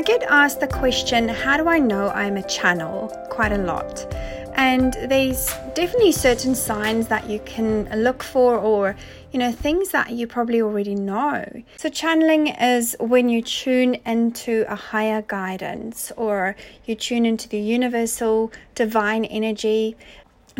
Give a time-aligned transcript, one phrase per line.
[0.00, 3.08] I get asked the question, how do I know I'm a channel?
[3.28, 4.10] Quite a lot.
[4.54, 8.96] And there's definitely certain signs that you can look for or
[9.30, 11.44] you know things that you probably already know.
[11.76, 17.60] So channeling is when you tune into a higher guidance or you tune into the
[17.60, 19.98] universal divine energy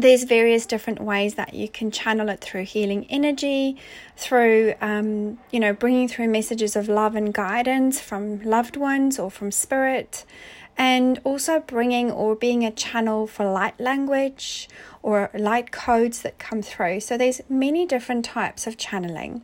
[0.01, 3.77] there's various different ways that you can channel it through healing energy,
[4.16, 9.30] through, um, you know, bringing through messages of love and guidance from loved ones or
[9.30, 10.24] from spirit,
[10.77, 14.69] and also bringing or being a channel for light language
[15.02, 17.01] or light codes that come through.
[17.01, 19.43] So there's many different types of channeling.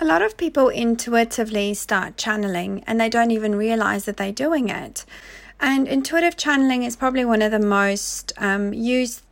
[0.00, 4.68] A lot of people intuitively start channeling and they don't even realize that they're doing
[4.68, 5.04] it.
[5.60, 9.22] And intuitive channeling is probably one of the most um, used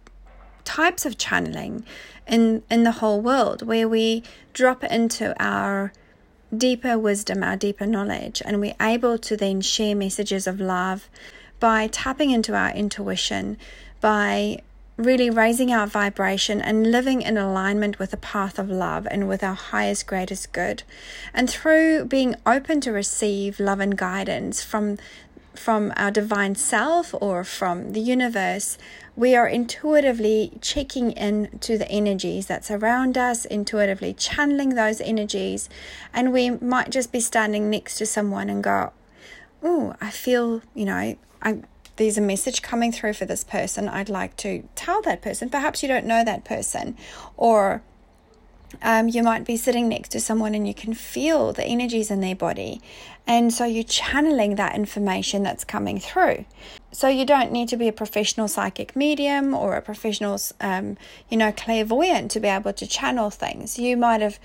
[0.76, 1.84] types of channeling
[2.26, 5.92] in in the whole world where we drop into our
[6.56, 11.08] deeper wisdom, our deeper knowledge, and we're able to then share messages of love
[11.60, 13.56] by tapping into our intuition,
[14.00, 14.62] by
[14.96, 19.42] really raising our vibration and living in alignment with the path of love and with
[19.42, 20.82] our highest, greatest good.
[21.32, 24.98] And through being open to receive love and guidance from
[25.54, 28.78] from our divine self or from the universe,
[29.14, 35.68] we are intuitively checking in to the energies that surround us, intuitively channeling those energies,
[36.12, 38.92] and we might just be standing next to someone and go,
[39.62, 41.58] "Oh, I feel, you know, I
[41.96, 43.88] there's a message coming through for this person.
[43.88, 45.50] I'd like to tell that person.
[45.50, 46.96] Perhaps you don't know that person,
[47.36, 47.82] or
[48.80, 52.20] um, you might be sitting next to someone and you can feel the energies in
[52.20, 52.80] their body.
[53.26, 56.44] And so you're channeling that information that's coming through.
[56.90, 60.96] So you don't need to be a professional psychic medium or a professional, um,
[61.28, 63.78] you know, clairvoyant to be able to channel things.
[63.78, 64.38] You might have,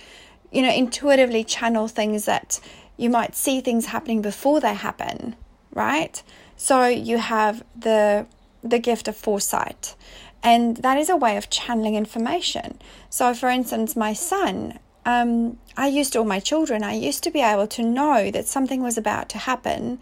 [0.52, 2.60] you know, intuitively channel things that
[2.98, 5.36] you might see things happening before they happen,
[5.72, 6.22] right?
[6.56, 8.26] So you have the
[8.64, 9.96] the gift of foresight.
[10.44, 12.80] And that is a way of channeling information.
[13.10, 17.32] So, for instance, my son, um, I used to, all my children, I used to
[17.32, 20.00] be able to know that something was about to happen.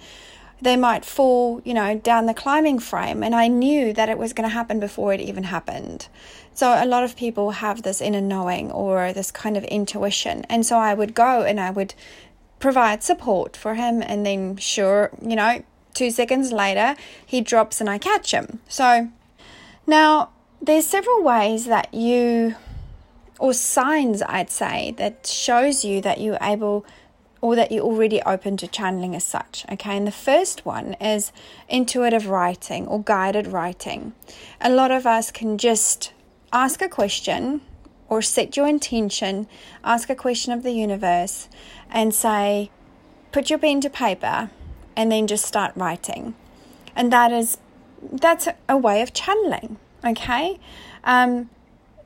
[0.62, 4.34] They might fall, you know, down the climbing frame, and I knew that it was
[4.34, 6.08] going to happen before it even happened.
[6.54, 10.46] So, a lot of people have this inner knowing or this kind of intuition.
[10.50, 11.94] And so, I would go and I would
[12.60, 15.64] provide support for him, and then, sure, you know,
[15.94, 16.96] two seconds later,
[17.26, 18.60] he drops and I catch him.
[18.68, 19.10] So,
[19.88, 20.30] now,
[20.62, 22.56] there's several ways that you,
[23.40, 26.86] or signs I'd say, that shows you that you're able
[27.42, 29.66] or that you're already open to channeling as such.
[29.72, 31.32] Okay, and the first one is
[31.70, 34.14] intuitive writing or guided writing.
[34.60, 36.12] A lot of us can just
[36.52, 37.62] ask a question
[38.10, 39.48] or set your intention,
[39.84, 41.48] ask a question of the universe,
[41.92, 42.72] and say,
[43.32, 44.50] put your pen to paper,
[44.96, 46.34] and then just start writing.
[46.96, 47.58] And that is
[48.12, 50.60] that's a way of channeling, okay?
[51.04, 51.50] Um,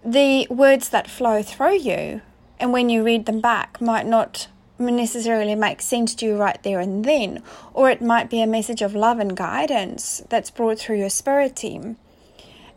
[0.03, 2.21] the words that flow through you,
[2.59, 6.79] and when you read them back, might not necessarily make sense to you right there
[6.79, 7.43] and then,
[7.73, 11.55] or it might be a message of love and guidance that's brought through your spirit
[11.55, 11.97] team.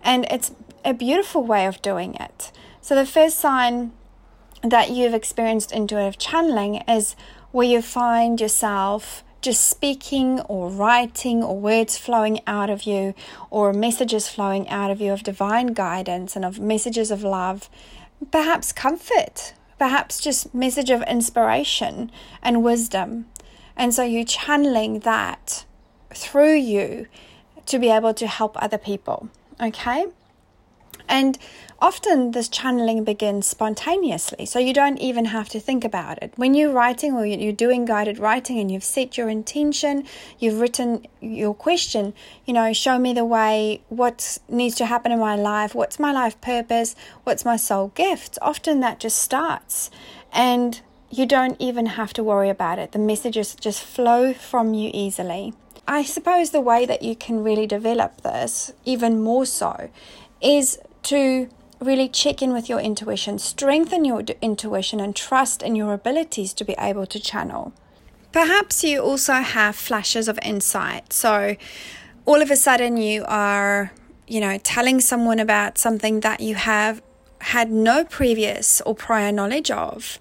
[0.02, 0.52] And it's
[0.84, 2.50] a beautiful way of doing it.
[2.80, 3.92] So, the first sign
[4.62, 7.14] that you've experienced intuitive channeling is
[7.52, 13.14] where you find yourself just speaking or writing or words flowing out of you
[13.50, 17.68] or messages flowing out of you of divine guidance and of messages of love,
[18.30, 22.10] perhaps comfort, perhaps just message of inspiration
[22.40, 23.26] and wisdom.
[23.76, 25.64] And so you're channeling that
[26.14, 27.08] through you
[27.66, 29.28] to be able to help other people.
[29.60, 30.06] Okay?
[31.08, 31.38] And
[31.80, 36.32] often this channeling begins spontaneously, so you don't even have to think about it.
[36.36, 40.04] When you're writing or you're doing guided writing and you've set your intention,
[40.38, 42.14] you've written your question,
[42.46, 46.12] you know, show me the way, what needs to happen in my life, what's my
[46.12, 46.94] life purpose,
[47.24, 48.38] what's my soul gift.
[48.40, 49.90] Often that just starts
[50.32, 50.80] and
[51.10, 52.92] you don't even have to worry about it.
[52.92, 55.52] The messages just flow from you easily.
[55.86, 59.90] I suppose the way that you can really develop this even more so
[60.40, 61.48] is to
[61.80, 66.64] really check in with your intuition, strengthen your intuition, and trust in your abilities to
[66.64, 67.72] be able to channel.
[68.30, 71.12] Perhaps you also have flashes of insight.
[71.12, 71.56] So,
[72.24, 73.92] all of a sudden, you are,
[74.26, 77.02] you know, telling someone about something that you have
[77.40, 80.18] had no previous or prior knowledge of.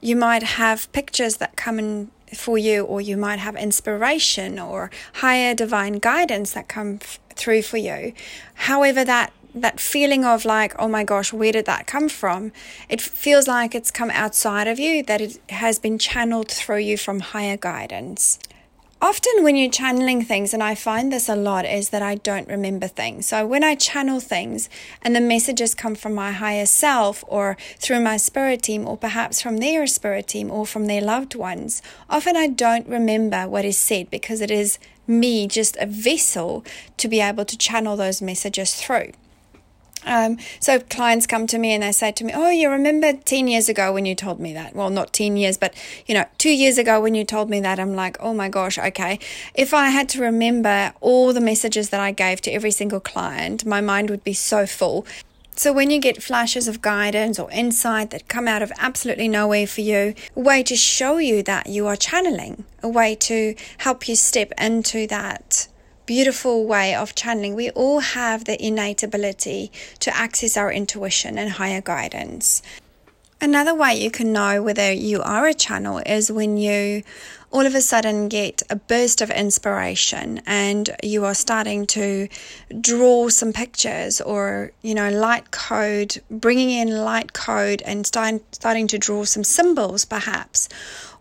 [0.00, 4.90] You might have pictures that come in for you, or you might have inspiration or
[5.14, 8.12] higher divine guidance that come f- through for you.
[8.54, 12.52] However, that that feeling of like, oh my gosh, where did that come from?
[12.88, 16.96] It feels like it's come outside of you, that it has been channeled through you
[16.96, 18.38] from higher guidance.
[19.00, 22.48] often when you're channeling things, and I find this a lot, is that I don't
[22.48, 23.26] remember things.
[23.26, 24.68] So when I channel things
[25.02, 29.40] and the messages come from my higher self or through my spirit team or perhaps
[29.40, 31.80] from their spirit team or from their loved ones,
[32.10, 36.64] often I don't remember what is said because it is me just a vessel
[36.96, 39.12] to be able to channel those messages through.
[40.04, 43.48] Um, so clients come to me and they say to me, "Oh, you remember ten
[43.48, 45.74] years ago when you told me that?" Well, not ten years, but
[46.06, 47.78] you know, two years ago when you told me that.
[47.78, 49.18] I'm like, "Oh my gosh, okay."
[49.54, 53.64] If I had to remember all the messages that I gave to every single client,
[53.64, 55.06] my mind would be so full.
[55.56, 59.66] So, when you get flashes of guidance or insight that come out of absolutely nowhere
[59.66, 64.08] for you, a way to show you that you are channeling, a way to help
[64.08, 65.66] you step into that
[66.08, 67.54] beautiful way of channeling.
[67.54, 69.70] We all have the innate ability
[70.00, 72.62] to access our intuition and higher guidance.
[73.42, 77.02] Another way you can know whether you are a channel is when you
[77.50, 82.28] all of a sudden get a burst of inspiration and you are starting to
[82.80, 88.86] draw some pictures or, you know, light code, bringing in light code and start, starting
[88.86, 90.68] to draw some symbols perhaps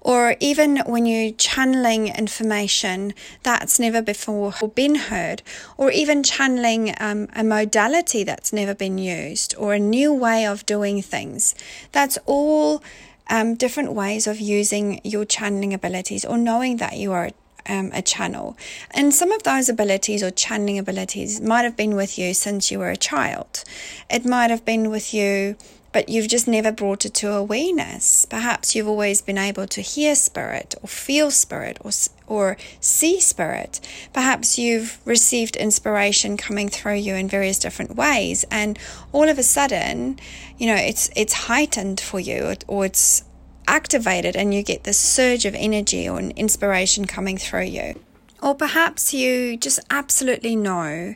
[0.07, 3.13] or even when you're channeling information
[3.44, 5.44] that's never before been heard,
[5.75, 10.65] or even channeling um, a modality that's never been used, or a new way of
[10.65, 11.54] doing things.
[11.92, 12.81] That's all
[13.30, 17.31] um, different ways of using your channeling abilities or knowing that you are
[17.68, 18.56] um, a channel.
[18.92, 22.80] And some of those abilities or channeling abilities might have been with you since you
[22.80, 23.65] were a child.
[24.09, 25.57] It might have been with you
[25.97, 28.25] but you've just never brought it to awareness.
[28.25, 31.89] Perhaps you've always been able to hear spirit or feel spirit or,
[32.27, 33.79] or see spirit.
[34.13, 38.77] Perhaps you've received inspiration coming through you in various different ways, and
[39.11, 40.19] all of a sudden,
[40.59, 43.23] you know, it's it's heightened for you or it's
[43.67, 47.99] activated, and you get this surge of energy or an inspiration coming through you.
[48.39, 51.15] Or perhaps you just absolutely know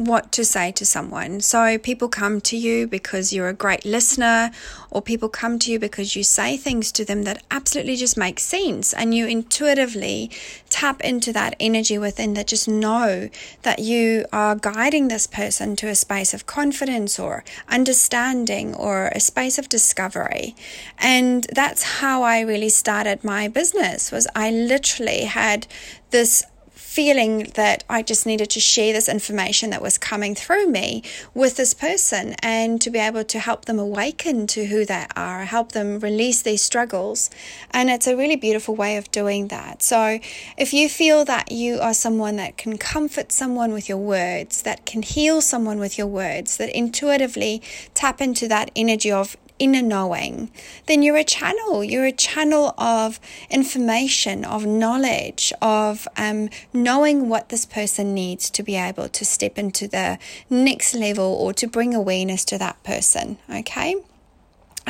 [0.00, 1.40] what to say to someone.
[1.40, 4.50] So people come to you because you're a great listener,
[4.90, 8.40] or people come to you because you say things to them that absolutely just make
[8.40, 10.30] sense, and you intuitively
[10.70, 13.28] tap into that energy within that just know
[13.62, 19.20] that you are guiding this person to a space of confidence or understanding or a
[19.20, 20.56] space of discovery.
[20.98, 25.66] And that's how I really started my business was I literally had
[26.10, 26.42] this
[26.90, 31.04] feeling that I just needed to share this information that was coming through me
[31.34, 35.44] with this person and to be able to help them awaken to who they are,
[35.44, 37.30] help them release these struggles.
[37.70, 39.84] And it's a really beautiful way of doing that.
[39.84, 40.18] So
[40.58, 44.84] if you feel that you are someone that can comfort someone with your words, that
[44.84, 47.62] can heal someone with your words, that intuitively
[47.94, 50.50] tap into that energy of inner knowing,
[50.86, 51.84] then you're a channel.
[51.84, 58.64] You're a channel of information, of knowledge, of um, knowing what this person needs to
[58.64, 60.18] be able to step into the
[60.48, 63.38] next level or to bring awareness to that person.
[63.48, 63.94] Okay.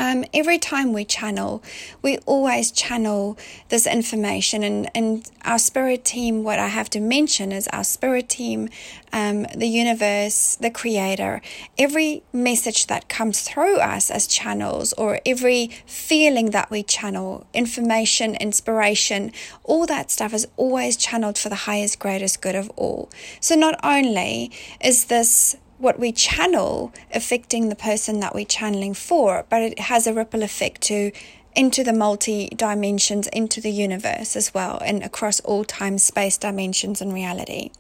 [0.01, 1.63] Um, every time we channel,
[2.01, 3.37] we always channel
[3.69, 4.63] this information.
[4.63, 8.71] And, and our spirit team, what I have to mention is our spirit team,
[9.13, 11.43] um, the universe, the creator,
[11.77, 18.37] every message that comes through us as channels, or every feeling that we channel, information,
[18.37, 19.33] inspiration,
[19.65, 23.11] all that stuff is always channeled for the highest, greatest good of all.
[23.39, 29.47] So not only is this what we channel affecting the person that we're channeling for,
[29.49, 31.11] but it has a ripple effect to
[31.57, 37.01] into the multi dimensions, into the universe as well, and across all time, space, dimensions,
[37.01, 37.71] and reality.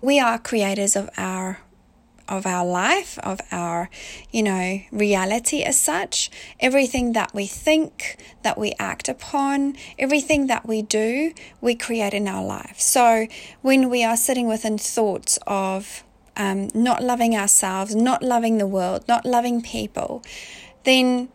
[0.00, 1.60] We are creators of our
[2.28, 3.90] of our life, of our,
[4.30, 6.30] you know, reality as such.
[6.60, 12.28] Everything that we think, that we act upon, everything that we do, we create in
[12.28, 12.80] our life.
[12.80, 13.26] So
[13.60, 16.04] when we are sitting within thoughts of
[16.36, 20.22] um, not loving ourselves, not loving the world, not loving people,
[20.84, 21.28] then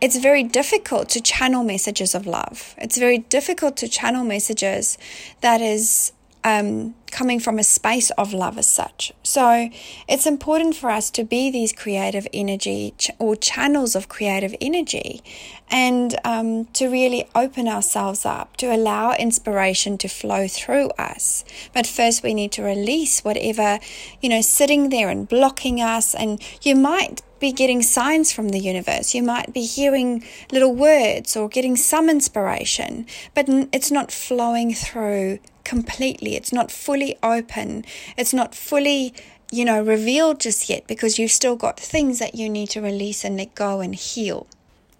[0.00, 2.74] it's very difficult to channel messages of love.
[2.78, 4.98] It's very difficult to channel messages
[5.40, 6.12] that is
[6.44, 9.12] um, coming from a space of love as such.
[9.22, 9.70] So
[10.08, 15.22] it's important for us to be these creative energy ch- or channels of creative energy
[15.70, 21.44] and um, to really open ourselves up, to allow inspiration to flow through us.
[21.72, 23.78] But first, we need to release whatever,
[24.20, 26.14] you know, sitting there and blocking us.
[26.14, 29.14] And you might be getting signs from the universe.
[29.14, 35.40] You might be hearing little words or getting some inspiration, but it's not flowing through
[35.62, 36.36] completely.
[36.36, 37.84] It's not fully open.
[38.16, 39.12] It's not fully,
[39.52, 43.26] you know, revealed just yet because you've still got things that you need to release
[43.26, 44.46] and let go and heal.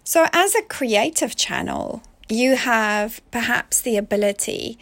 [0.03, 4.77] So, as a creative channel, you have perhaps the ability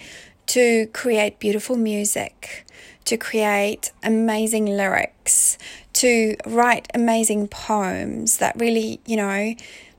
[0.47, 2.65] to create beautiful music,
[3.05, 5.57] to create amazing lyrics,
[5.93, 9.55] to write amazing poems that really, you know,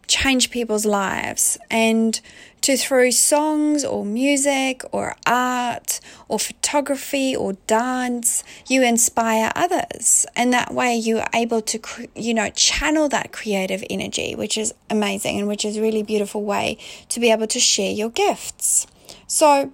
[0.07, 1.59] change people's lives.
[1.71, 2.21] And
[2.65, 10.25] to through songs or music or art or photography or dance you inspire others.
[10.35, 14.73] And that way you are able to you know channel that creative energy which is
[14.89, 16.79] amazing and which is really beautiful way
[17.11, 18.87] to be able to share your gifts.
[19.27, 19.71] So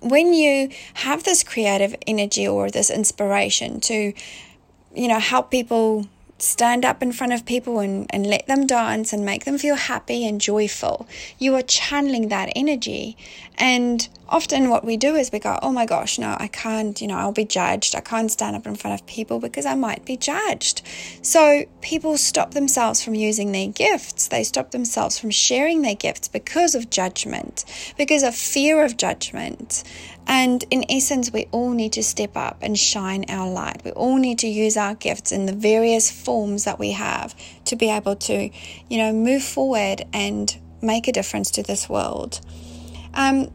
[0.00, 4.12] when you have this creative energy or this inspiration to
[4.94, 6.06] you know help people
[6.42, 9.76] stand up in front of people and, and let them dance and make them feel
[9.76, 11.06] happy and joyful.
[11.38, 13.16] You are channeling that energy.
[13.56, 17.06] And often what we do is we go, oh my gosh, no, I can't, you
[17.06, 17.94] know, I'll be judged.
[17.94, 20.80] I can't stand up in front of people because I might be judged.
[21.20, 24.28] So people stop themselves from using their gifts.
[24.28, 27.66] They stop themselves from sharing their gifts because of judgment,
[27.98, 29.84] because of fear of judgment.
[30.26, 33.84] And in essence, we all need to step up and shine our light.
[33.84, 37.34] We all need to use our gifts in the various forms that we have
[37.66, 38.48] to be able to,
[38.88, 42.40] you know, move forward and make a difference to this world.
[43.14, 43.50] Um,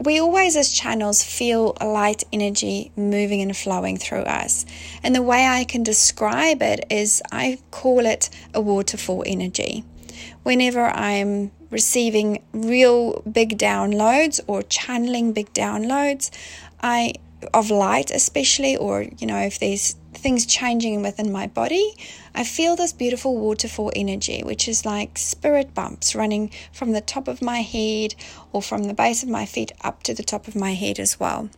[0.00, 4.64] we always, as channels, feel light energy moving and flowing through us.
[5.02, 9.84] And the way I can describe it is I call it a waterfall energy.
[10.44, 16.30] Whenever I'm receiving real big downloads or channeling big downloads
[16.82, 17.14] I
[17.54, 21.94] of light especially or you know if there's things changing within my body
[22.34, 27.28] I feel this beautiful waterfall energy which is like spirit bumps running from the top
[27.28, 28.14] of my head
[28.52, 31.18] or from the base of my feet up to the top of my head as
[31.18, 31.48] well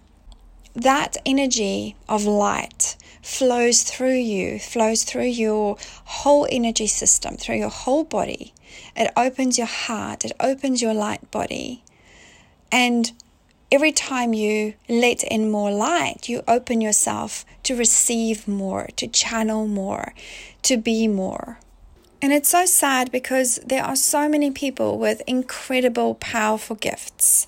[0.75, 7.71] that energy of light flows through you, flows through your whole energy system, through your
[7.71, 8.55] whole body.
[8.97, 11.83] It opens your heart, it opens your light body.
[12.71, 13.13] And
[13.73, 19.65] every time you let in more light, you open yourself to receive more, to channel
[19.69, 20.13] more,
[20.63, 21.61] to be more.
[22.21, 27.47] And it's so sad because there are so many people with incredible, powerful gifts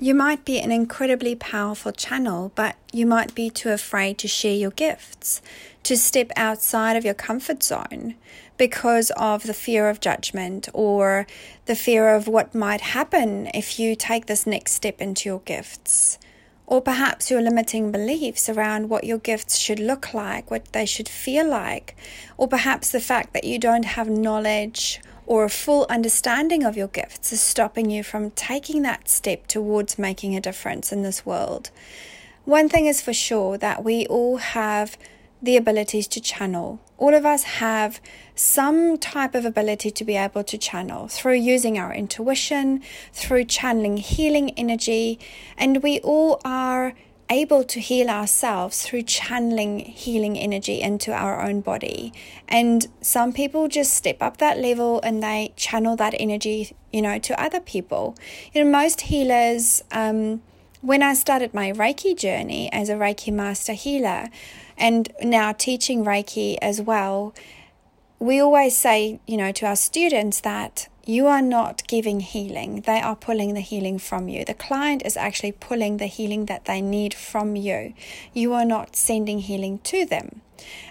[0.00, 4.54] you might be an incredibly powerful channel, but you might be too afraid to share
[4.54, 5.40] your gifts,
[5.84, 8.14] to step outside of your comfort zone
[8.56, 11.26] because of the fear of judgment or
[11.66, 16.18] the fear of what might happen if you take this next step into your gifts.
[16.66, 21.08] Or perhaps your limiting beliefs around what your gifts should look like, what they should
[21.08, 21.94] feel like,
[22.38, 26.88] or perhaps the fact that you don't have knowledge or a full understanding of your
[26.88, 31.70] gifts is stopping you from taking that step towards making a difference in this world.
[32.44, 34.98] One thing is for sure that we all have
[35.44, 36.80] the abilities to channel.
[36.96, 38.00] All of us have
[38.34, 42.82] some type of ability to be able to channel through using our intuition,
[43.12, 45.18] through channeling healing energy,
[45.56, 46.94] and we all are
[47.30, 52.12] able to heal ourselves through channeling healing energy into our own body.
[52.48, 57.18] And some people just step up that level and they channel that energy, you know,
[57.18, 58.14] to other people.
[58.52, 60.42] You know, most healers, um,
[60.80, 64.28] when I started my Reiki journey as a Reiki master healer
[64.76, 67.34] and now teaching Reiki as well,
[68.18, 72.80] we always say, you know, to our students that you are not giving healing.
[72.86, 74.44] They are pulling the healing from you.
[74.44, 77.92] The client is actually pulling the healing that they need from you.
[78.32, 80.40] You are not sending healing to them.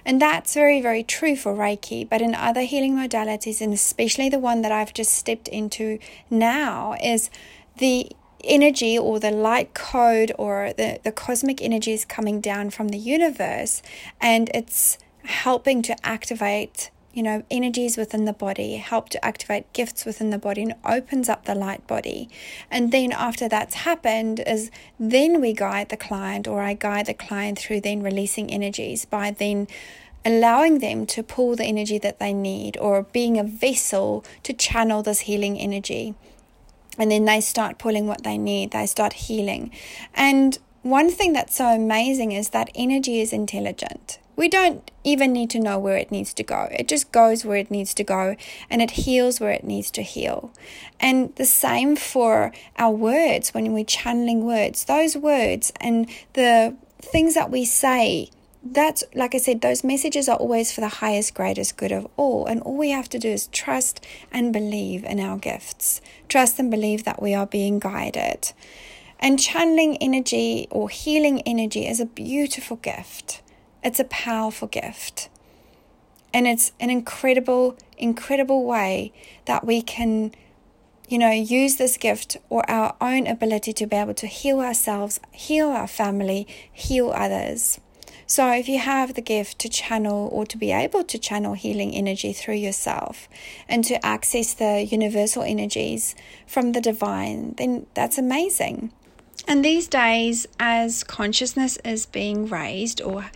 [0.05, 2.07] And that's very, very true for Reiki.
[2.07, 5.97] But in other healing modalities, and especially the one that I've just stepped into
[6.29, 7.31] now, is
[7.77, 8.11] the
[8.43, 12.97] energy or the light code or the, the cosmic energy is coming down from the
[12.97, 13.81] universe
[14.19, 20.03] and it's helping to activate you know, energies within the body, help to activate gifts
[20.03, 22.27] within the body and opens up the light body.
[22.71, 27.13] And then after that's happened is then we guide the client or I guide the
[27.13, 29.67] client through then releasing energies by then
[30.25, 35.03] allowing them to pull the energy that they need or being a vessel to channel
[35.03, 36.15] this healing energy.
[36.97, 39.71] And then they start pulling what they need, they start healing.
[40.13, 44.19] And one thing that's so amazing is that energy is intelligent.
[44.35, 46.67] We don't even need to know where it needs to go.
[46.71, 48.35] It just goes where it needs to go
[48.69, 50.51] and it heals where it needs to heal.
[50.99, 54.85] And the same for our words when we're channeling words.
[54.85, 58.29] Those words and the things that we say,
[58.63, 62.45] that's like I said, those messages are always for the highest, greatest good of all.
[62.45, 66.71] And all we have to do is trust and believe in our gifts, trust and
[66.71, 68.53] believe that we are being guided.
[69.19, 73.41] And channeling energy or healing energy is a beautiful gift.
[73.83, 75.29] It's a powerful gift.
[76.33, 79.11] And it's an incredible, incredible way
[79.45, 80.33] that we can
[81.09, 85.19] you know, use this gift or our own ability to be able to heal ourselves,
[85.31, 87.79] heal our family, heal others.
[88.25, 91.93] So, if you have the gift to channel or to be able to channel healing
[91.93, 93.27] energy through yourself
[93.67, 96.15] and to access the universal energies
[96.47, 98.91] from the divine, then that's amazing.
[99.47, 103.29] And these days, as consciousness is being raised or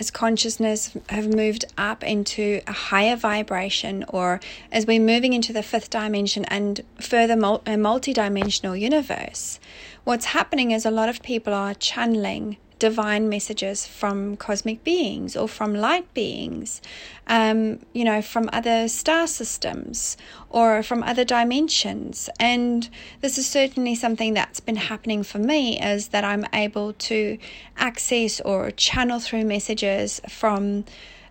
[0.00, 4.40] as consciousness have moved up into a higher vibration or
[4.72, 9.60] as we're moving into the fifth dimension and further a uh, multi-dimensional universe
[10.04, 15.46] what's happening is a lot of people are channeling divine messages from cosmic beings or
[15.46, 16.82] from light beings,
[17.28, 20.16] um, you know, from other star systems
[20.48, 22.28] or from other dimensions.
[22.40, 22.88] And
[23.20, 27.38] this is certainly something that's been happening for me is that I'm able to
[27.76, 30.84] access or channel through messages from.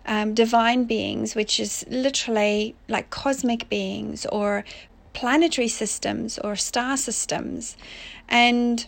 [0.06, 4.64] Um, divine beings, which is literally like cosmic beings or
[5.12, 7.76] planetary systems or star systems.
[8.26, 8.86] And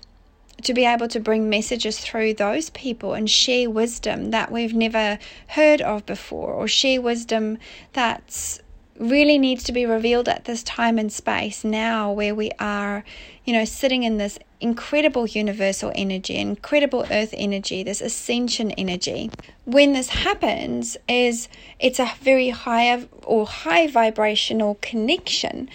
[0.62, 5.18] to be able to bring messages through those people and share wisdom that we've never
[5.48, 7.58] heard of before, or share wisdom
[7.92, 8.60] that's
[8.98, 13.04] really needs to be revealed at this time and space now where we are,
[13.44, 19.30] you know, sitting in this incredible universal energy, incredible earth energy, this ascension energy.
[19.64, 21.48] When this happens is
[21.80, 25.68] it's a very high or high vibrational connection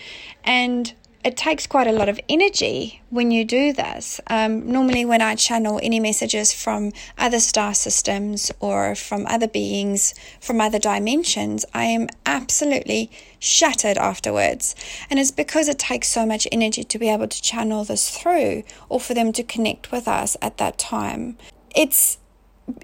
[0.43, 0.93] and
[1.27, 4.21] it takes quite a lot of energy when you do this.
[4.27, 10.15] Um, normally, when I channel any messages from other star systems or from other beings
[10.39, 14.73] from other dimensions, I am absolutely shattered afterwards.
[15.09, 18.63] And it's because it takes so much energy to be able to channel this through
[18.87, 21.37] or for them to connect with us at that time.
[21.75, 22.19] It's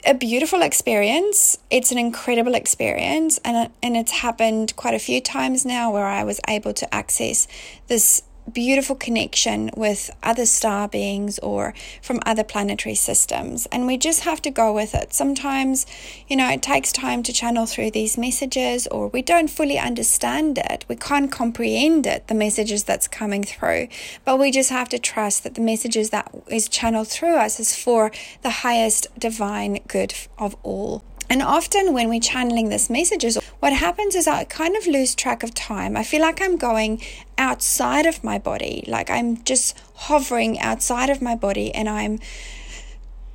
[0.05, 1.57] a beautiful experience.
[1.69, 6.23] It's an incredible experience, and and it's happened quite a few times now where I
[6.25, 7.47] was able to access
[7.87, 13.65] this beautiful connection with other star beings or from other planetary systems.
[13.67, 15.13] And we just have to go with it.
[15.13, 15.85] Sometimes,
[16.27, 20.57] you know, it takes time to channel through these messages or we don't fully understand
[20.57, 20.85] it.
[20.87, 23.87] We can't comprehend it, the messages that's coming through.
[24.25, 27.75] But we just have to trust that the messages that is channeled through us is
[27.75, 31.03] for the highest divine good of all.
[31.33, 35.41] And often when we're channeling this messages, what happens is I kind of lose track
[35.41, 35.97] of time.
[35.97, 37.01] I feel like I'm going
[37.39, 42.19] outside of my body, like I'm just hovering outside of my body and I'm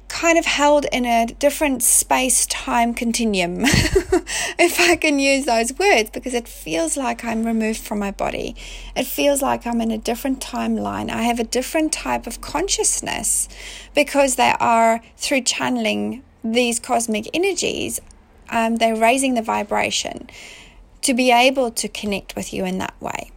[0.06, 6.10] kind of held in a different space time continuum, if I can use those words,
[6.10, 8.54] because it feels like I'm removed from my body.
[8.94, 11.10] It feels like I'm in a different timeline.
[11.10, 13.48] I have a different type of consciousness
[13.92, 18.00] because they are through channeling these cosmic energies,
[18.50, 20.28] um, they're raising the vibration
[21.02, 23.30] to be able to connect with you in that way.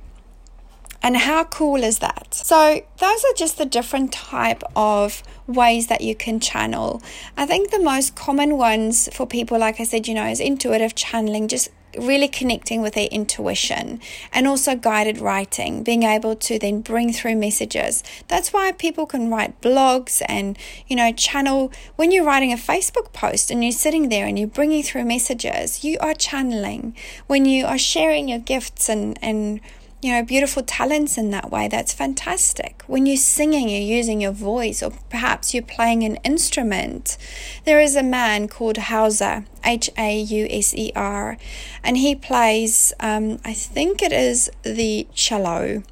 [1.04, 2.34] And how cool is that?
[2.34, 7.02] So, those are just the different type of ways that you can channel.
[7.36, 10.94] I think the most common ones for people, like I said, you know, is intuitive
[10.94, 14.00] channeling, just really connecting with their intuition
[14.34, 18.04] and also guided writing, being able to then bring through messages.
[18.28, 21.72] That's why people can write blogs and, you know, channel.
[21.96, 25.84] When you're writing a Facebook post and you're sitting there and you're bringing through messages,
[25.84, 26.96] you are channeling.
[27.28, 29.62] When you are sharing your gifts and, and,
[30.02, 31.68] you know, beautiful talents in that way.
[31.68, 32.84] That's fantastic.
[32.88, 37.18] When you're singing, you're using your voice, or perhaps you're playing an instrument.
[37.66, 41.38] There is a man called Hauser, H A U S E R,
[41.84, 45.84] and he plays, um, I think it is the cello.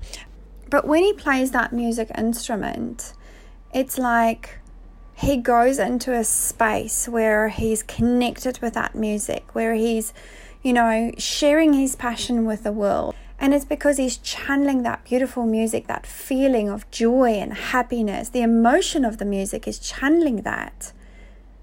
[0.70, 3.14] But when he plays that music instrument,
[3.74, 4.60] it's like
[5.16, 10.14] he goes into a space where he's connected with that music, where he's,
[10.64, 13.14] you know, sharing his passion with the world.
[13.40, 18.30] And it's because he's channeling that beautiful music, that feeling of joy and happiness.
[18.30, 20.92] The emotion of the music is channeling that.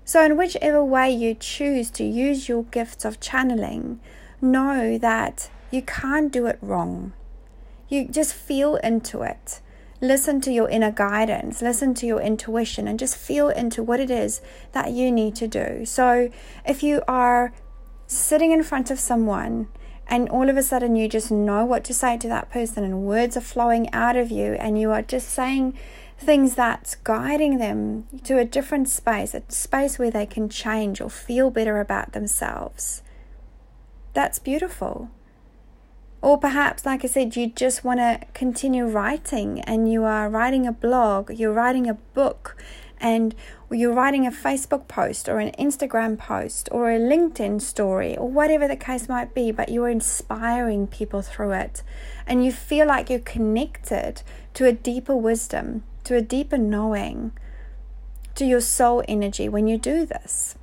[0.05, 4.01] So, in whichever way you choose to use your gifts of channeling,
[4.41, 7.13] know that you can't do it wrong.
[7.89, 9.61] You just feel into it.
[10.01, 14.11] Listen to your inner guidance, listen to your intuition, and just feel into what it
[14.11, 14.41] is
[14.73, 15.85] that you need to do.
[15.85, 16.31] So,
[16.65, 17.53] if you are
[18.07, 19.69] sitting in front of someone
[20.09, 23.03] and all of a sudden you just know what to say to that person and
[23.03, 25.77] words are flowing out of you and you are just saying
[26.19, 31.11] things that's guiding them to a different space a space where they can change or
[31.11, 33.03] feel better about themselves.
[34.15, 35.11] That's beautiful.
[36.23, 40.67] Or perhaps like i said you just want to continue writing and you are writing
[40.67, 42.57] a blog you're writing a book
[42.99, 43.35] and
[43.71, 48.69] you're writing a Facebook post or an Instagram post or a LinkedIn story or whatever
[48.69, 51.83] the case might be, but you're inspiring people through it.
[52.27, 54.23] And you feel like you're connected
[54.55, 57.33] to a deeper wisdom, to a deeper knowing,
[58.37, 60.55] to your soul energy when you do this.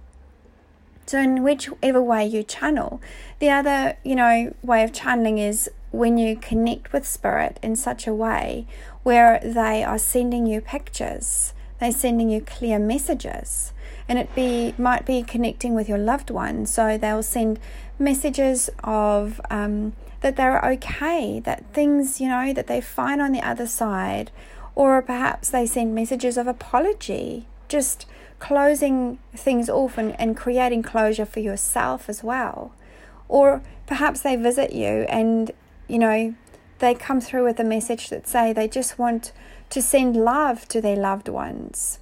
[1.05, 3.01] So, in whichever way you channel,
[3.39, 8.07] the other, you know, way of channeling is when you connect with spirit in such
[8.07, 8.65] a way
[9.03, 13.73] where they are sending you pictures they're sending you clear messages.
[14.07, 17.59] And it be might be connecting with your loved one So they'll send
[17.97, 23.41] messages of um, that they're okay, that things, you know, that they're fine on the
[23.41, 24.31] other side.
[24.75, 28.05] Or perhaps they send messages of apology, just
[28.39, 32.73] closing things off and, and creating closure for yourself as well.
[33.29, 35.51] Or perhaps they visit you and,
[35.87, 36.35] you know,
[36.79, 39.31] they come through with a message that say they just want
[39.69, 41.99] to send love to their loved ones.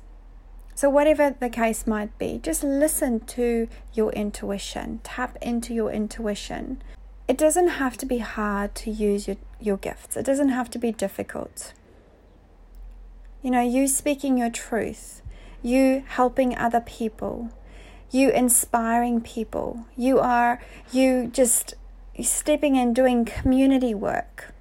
[0.75, 6.81] So, whatever the case might be, just listen to your intuition, tap into your intuition.
[7.27, 10.79] It doesn't have to be hard to use your, your gifts, it doesn't have to
[10.79, 11.73] be difficult.
[13.41, 15.21] You know, you speaking your truth,
[15.61, 17.49] you helping other people,
[18.11, 21.75] you inspiring people, you are you just
[22.21, 24.53] stepping in doing community work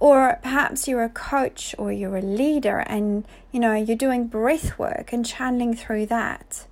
[0.00, 4.78] or perhaps you're a coach or you're a leader and you know you're doing breath
[4.78, 6.66] work and channeling through that.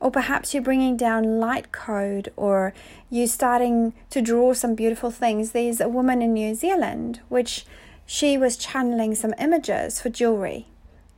[0.00, 2.74] Or perhaps you're bringing down light code or
[3.08, 5.52] you're starting to draw some beautiful things.
[5.52, 7.64] There's a woman in New Zealand which
[8.04, 10.66] she was channeling some images for jewelry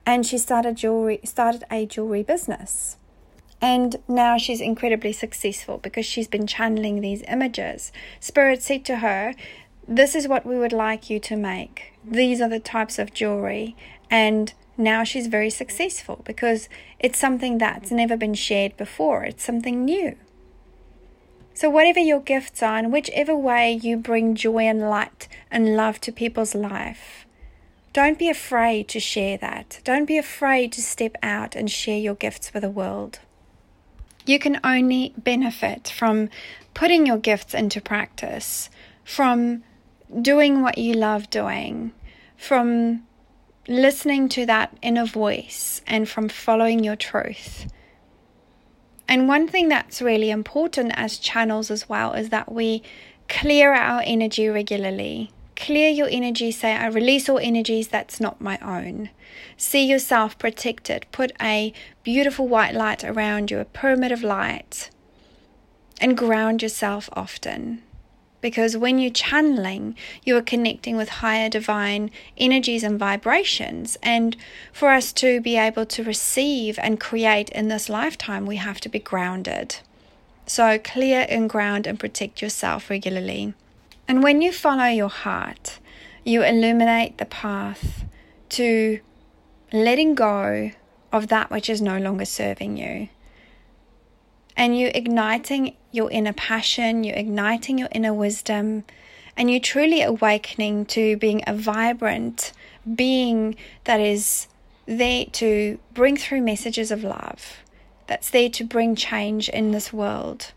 [0.06, 2.98] and she started jewelry started a jewelry business.
[3.60, 7.90] And now she's incredibly successful because she's been channeling these images.
[8.20, 9.34] Spirit said to her,
[9.88, 11.94] this is what we would like you to make.
[12.04, 13.74] These are the types of jewelry.
[14.10, 19.84] And now she's very successful because it's something that's never been shared before, it's something
[19.84, 20.16] new.
[21.54, 26.00] So, whatever your gifts are, in whichever way you bring joy and light and love
[26.02, 27.26] to people's life,
[27.92, 29.80] don't be afraid to share that.
[29.82, 33.18] Don't be afraid to step out and share your gifts with the world.
[34.24, 36.28] You can only benefit from
[36.74, 38.70] putting your gifts into practice,
[39.02, 39.64] from
[40.22, 41.92] doing what you love doing,
[42.36, 43.04] from
[43.66, 47.70] listening to that inner voice, and from following your truth.
[49.06, 52.82] And one thing that's really important as channels as well is that we
[53.28, 55.32] clear our energy regularly.
[55.56, 59.10] Clear your energy, say, I release all energies that's not my own.
[59.56, 61.06] See yourself protected.
[61.10, 61.72] Put a
[62.04, 64.90] beautiful white light around you, a pyramid of light,
[66.00, 67.82] and ground yourself often
[68.40, 73.98] because when you're channeling, you are connecting with higher divine energies and vibrations.
[74.02, 74.36] And
[74.72, 78.88] for us to be able to receive and create in this lifetime, we have to
[78.88, 79.76] be grounded.
[80.46, 83.54] So, clear and ground and protect yourself regularly.
[84.06, 85.78] And when you follow your heart,
[86.24, 88.04] you illuminate the path
[88.50, 89.00] to
[89.72, 90.70] letting go
[91.12, 93.08] of that which is no longer serving you
[94.58, 98.84] and you igniting your inner passion, you're igniting your inner wisdom,
[99.36, 102.52] and you're truly awakening to being a vibrant
[102.94, 104.48] being that is
[104.86, 107.58] there to bring through messages of love,
[108.08, 110.50] that's there to bring change in this world.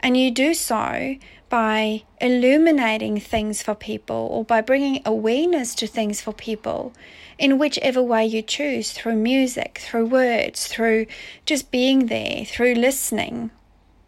[0.00, 1.16] And you do so
[1.54, 6.92] by illuminating things for people or by bringing awareness to things for people
[7.38, 11.06] in whichever way you choose through music, through words, through
[11.46, 13.52] just being there, through listening.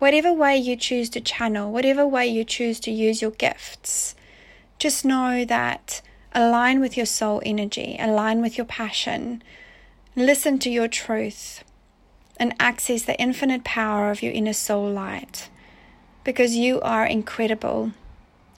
[0.01, 4.17] Whatever way you choose to channel, whatever way you choose to use your gifts,
[4.81, 9.41] just know that align with your soul energy, align with your passion,
[10.17, 11.63] listen to your truth,
[12.39, 15.49] and access the infinite power of your inner soul light
[16.27, 17.93] because you are incredible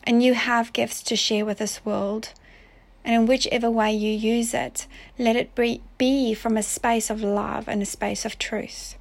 [0.04, 2.32] and you have gifts to share with this world
[3.04, 4.86] and in whichever way you use it,
[5.18, 5.54] let it
[5.98, 8.96] be from a space of love and a space of truth.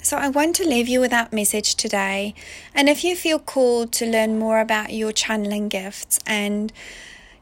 [0.00, 2.34] So, I want to leave you with that message today.
[2.74, 6.72] And if you feel called to learn more about your channeling gifts and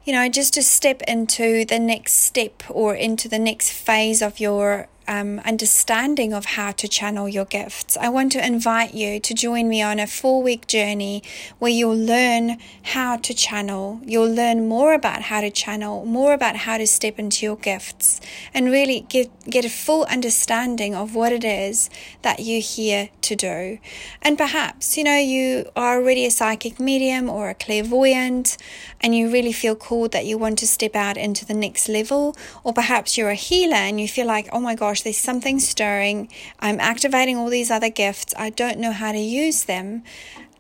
[0.04, 4.40] you know, just to step into the next step or into the next phase of
[4.40, 9.34] your um, understanding of how to channel your gifts, I want to invite you to
[9.34, 11.24] join me on a four week journey
[11.58, 12.58] where you'll learn
[12.94, 14.00] how to channel.
[14.04, 18.20] You'll learn more about how to channel, more about how to step into your gifts,
[18.54, 21.90] and really get, get a full understanding of what it is
[22.22, 23.78] that you're here to do.
[24.22, 28.56] And perhaps, you know, you are already a psychic medium or a clairvoyant,
[29.00, 32.36] and you really feel called that you want to step out into the next level,
[32.62, 36.28] or perhaps you're a healer and you feel like, oh my gosh, there's something stirring.
[36.58, 38.34] I'm activating all these other gifts.
[38.36, 40.02] I don't know how to use them.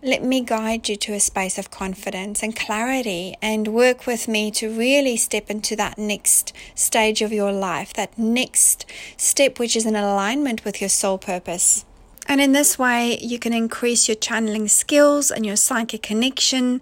[0.02, 4.50] Let me guide you to a space of confidence and clarity and work with me
[4.52, 8.86] to really step into that next stage of your life, that next
[9.18, 11.84] step which is in alignment with your soul purpose.
[12.26, 16.80] And in this way, you can increase your channeling skills and your psychic connection.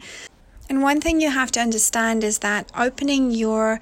[0.69, 3.81] And one thing you have to understand is that opening your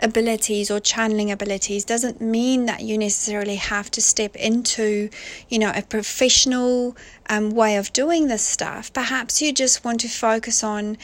[0.00, 5.10] abilities or channeling abilities doesn't mean that you necessarily have to step into,
[5.48, 6.96] you know, a professional
[7.28, 8.92] um, way of doing this stuff.
[8.92, 10.96] Perhaps you just want to focus on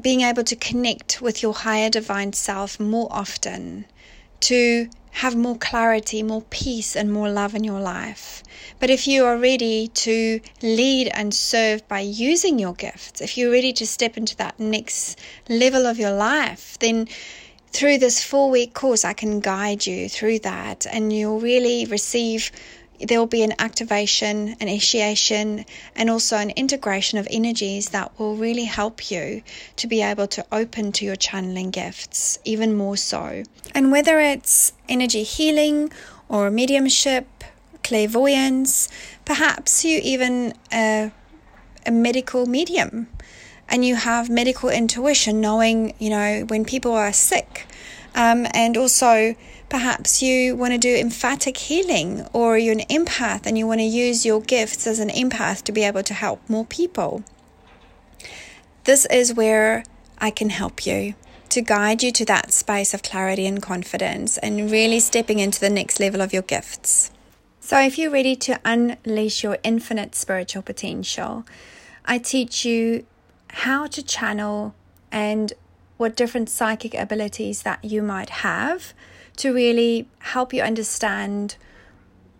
[0.00, 3.86] being able to connect with your higher divine self more often,
[4.40, 8.42] to have more clarity, more peace, and more love in your life.
[8.80, 13.52] But if you are ready to lead and serve by using your gifts, if you're
[13.52, 15.16] ready to step into that next
[15.48, 17.06] level of your life, then
[17.74, 22.50] through this four week course, I can guide you through that, and you'll really receive.
[23.00, 25.64] There will be an activation, an initiation,
[25.96, 29.42] and also an integration of energies that will really help you
[29.76, 33.42] to be able to open to your channeling gifts even more so.
[33.74, 35.92] And whether it's energy healing
[36.28, 37.26] or mediumship,
[37.82, 38.88] clairvoyance,
[39.24, 41.10] perhaps you even a,
[41.84, 43.08] a medical medium
[43.68, 47.66] and you have medical intuition, knowing, you know, when people are sick.
[48.14, 49.34] Um, and also,
[49.68, 53.84] perhaps you want to do emphatic healing, or you're an empath and you want to
[53.84, 57.24] use your gifts as an empath to be able to help more people.
[58.84, 59.84] This is where
[60.18, 61.14] I can help you
[61.48, 65.70] to guide you to that space of clarity and confidence and really stepping into the
[65.70, 67.10] next level of your gifts.
[67.60, 71.46] So, if you're ready to unleash your infinite spiritual potential,
[72.04, 73.06] I teach you
[73.54, 74.74] how to channel
[75.12, 75.52] and
[75.96, 78.92] what different psychic abilities that you might have
[79.36, 81.56] to really help you understand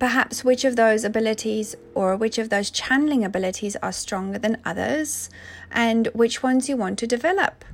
[0.00, 5.31] perhaps which of those abilities or which of those channeling abilities are stronger than others
[5.70, 7.64] and which ones you want to develop.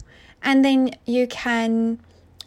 [0.43, 1.99] And then you can,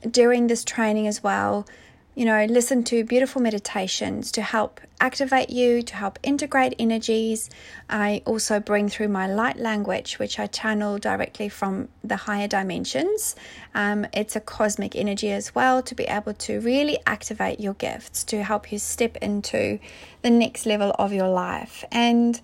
[0.10, 1.67] during this training as well,
[2.15, 7.49] you know, listen to beautiful meditations to help activate you, to help integrate energies.
[7.89, 13.36] I also bring through my light language, which I channel directly from the higher dimensions.
[13.73, 18.23] Um, it's a cosmic energy as well to be able to really activate your gifts
[18.26, 19.80] to help you step into
[20.21, 21.84] the next level of your life.
[21.91, 22.39] And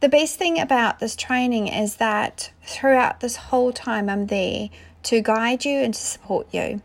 [0.00, 4.68] the best thing about this training is that throughout this whole time, I'm there
[5.04, 6.82] to guide you and to support you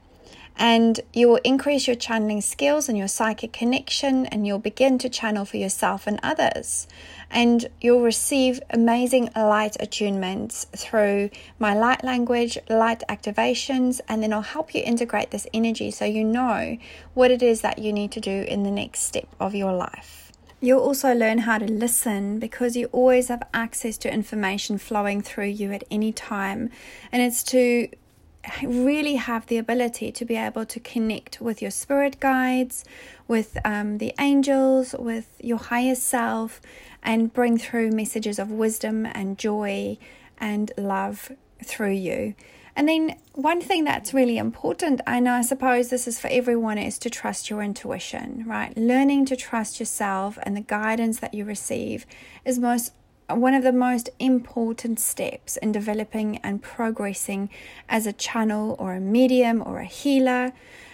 [0.58, 5.10] and you will increase your channeling skills and your psychic connection, and you'll begin to
[5.10, 6.88] channel for yourself and others.
[7.30, 14.42] And you'll receive amazing light attunements through my light language, light activations, and then I'll
[14.42, 16.78] help you integrate this energy so you know
[17.14, 20.32] what it is that you need to do in the next step of your life.
[20.64, 25.48] You'll also learn how to listen because you always have access to information flowing through
[25.48, 26.70] you at any time.
[27.12, 27.88] And it's to
[28.64, 32.84] really have the ability to be able to connect with your spirit guides,
[33.28, 36.62] with um, the angels, with your higher self,
[37.04, 39.98] and bring through messages of wisdom and joy
[40.40, 41.32] and love
[41.64, 42.36] through you.
[42.76, 46.98] And then, one thing that's really important, and I suppose this is for everyone, is
[47.00, 48.76] to trust your intuition, right?
[48.78, 52.06] Learning to trust yourself and the guidance that you receive
[52.46, 52.94] is most
[53.38, 57.50] one of the most important steps in developing and progressing
[57.90, 60.54] as a channel or a medium or a healer.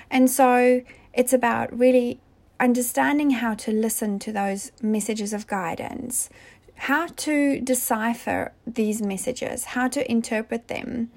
[0.09, 0.81] And so
[1.13, 2.19] it's about really
[2.59, 6.29] understanding how to listen to those messages of guidance,
[6.75, 11.11] how to decipher these messages, how to interpret them.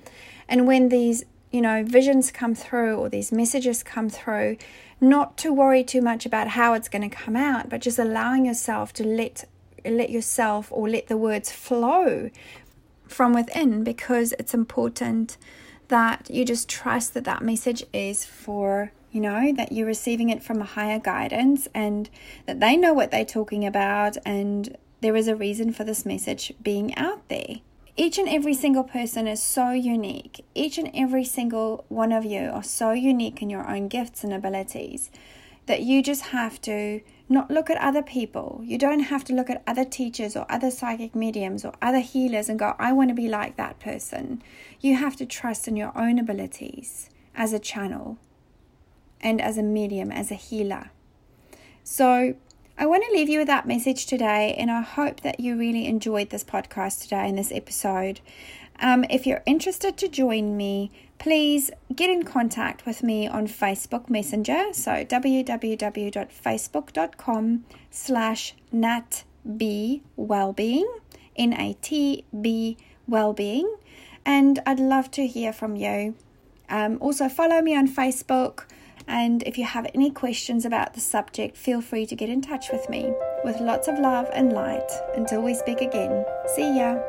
[0.48, 4.56] And when these, you know, visions come through or these messages come through,
[5.00, 8.46] not to worry too much about how it's going to come out, but just allowing
[8.46, 9.44] yourself to let
[9.84, 12.30] let yourself or let the words flow
[13.06, 15.36] from within because it's important
[15.88, 20.42] that you just trust that that message is for you know that you're receiving it
[20.42, 22.08] from a higher guidance and
[22.46, 26.52] that they know what they're talking about and there is a reason for this message
[26.62, 27.56] being out there.
[27.96, 30.44] Each and every single person is so unique.
[30.54, 34.32] Each and every single one of you are so unique in your own gifts and
[34.32, 35.10] abilities
[35.66, 38.60] that you just have to not look at other people.
[38.64, 42.48] You don't have to look at other teachers or other psychic mediums or other healers
[42.48, 44.42] and go, I want to be like that person.
[44.80, 48.18] You have to trust in your own abilities as a channel
[49.20, 50.90] and as a medium, as a healer.
[51.84, 52.34] So,
[52.76, 55.86] I want to leave you with that message today, and I hope that you really
[55.86, 58.20] enjoyed this podcast today and this episode.
[58.80, 64.08] Um, if you're interested to join me, please get in contact with me on Facebook
[64.08, 64.72] Messenger.
[64.72, 70.84] So www.facebook.com slash natbwellbeing,
[71.36, 73.76] N-A-T-B wellbeing.
[74.24, 76.16] And I'd love to hear from you.
[76.68, 78.64] Um, also follow me on Facebook.
[79.06, 82.70] And if you have any questions about the subject, feel free to get in touch
[82.70, 83.12] with me.
[83.44, 84.88] With lots of love and light.
[85.16, 86.24] Until we speak again.
[86.54, 87.00] See ya.